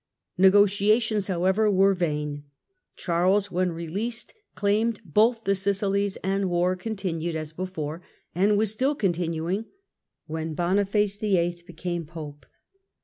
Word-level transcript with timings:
Negotiations, 0.39 1.27
however, 1.27 1.69
were 1.69 1.93
vain; 1.93 2.45
Charles 2.95 3.51
when 3.51 3.71
released 3.71 4.33
claimed 4.55 4.99
both 5.05 5.43
the 5.43 5.53
Sicilies 5.53 6.15
and 6.23 6.49
war 6.49 6.75
continued 6.75 7.35
as 7.35 7.53
before, 7.53 8.01
and 8.33 8.57
was 8.57 8.71
still 8.71 8.95
continuing 8.95 9.65
when 10.25 10.55
Boniface 10.55 11.19
VIII. 11.19 11.55
became 11.67 12.07
Pope. 12.07 12.47